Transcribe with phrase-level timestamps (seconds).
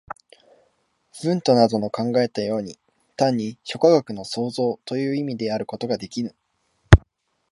[1.23, 2.79] ヴントなどの考えたように、
[3.15, 6.33] 単に諸科学の綜合という意味であることができぬ。